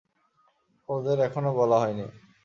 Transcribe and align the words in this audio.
ওদের 0.89 1.17
এখনও 1.19 1.51
বলা 1.59 1.77
হয়নি। 1.79 2.05